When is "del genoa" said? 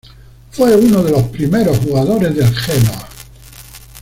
2.35-3.07